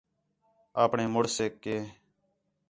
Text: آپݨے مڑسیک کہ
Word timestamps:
آپݨے 0.83 1.03
مڑسیک 1.13 1.53
کہ 1.63 1.75